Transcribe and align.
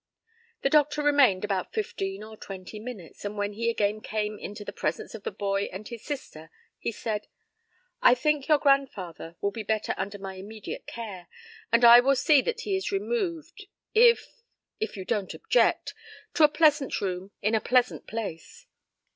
The 0.63 0.69
doctor 0.71 1.03
remained 1.03 1.45
about 1.45 1.73
fifteen 1.73 2.23
or 2.23 2.35
twenty 2.35 2.79
minutes, 2.79 3.23
and 3.23 3.37
when 3.37 3.53
he 3.53 3.69
again 3.69 4.01
came 4.01 4.39
into 4.39 4.65
the 4.65 4.73
presence 4.73 5.13
of 5.13 5.21
the 5.21 5.29
boy 5.31 5.69
and 5.71 5.87
his 5.87 6.03
sister, 6.03 6.49
he 6.79 6.91
said: 6.91 7.27
"I 8.01 8.15
think 8.15 8.47
your 8.47 8.57
grandfather 8.57 9.35
will 9.41 9.51
be 9.51 9.61
better 9.61 9.93
under 9.97 10.17
my 10.17 10.33
immediate 10.37 10.87
care, 10.87 11.27
and 11.71 11.85
I 11.85 11.99
will 11.99 12.15
see 12.15 12.41
that 12.41 12.61
he 12.61 12.75
is 12.75 12.91
removed 12.91 13.67
if 13.93 14.25
if 14.79 14.97
you 14.97 15.05
don't 15.05 15.35
object 15.35 15.93
to 16.33 16.45
a 16.45 16.49
pleasant 16.49 16.99
room 16.99 17.29
in 17.43 17.53
a 17.53 17.61
pleasant 17.61 18.07
place." 18.07 18.65